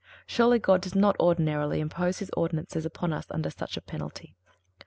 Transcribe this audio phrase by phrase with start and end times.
[0.25, 4.35] Surely God does not ordinarily impose His ordinances upon us under such a penalty.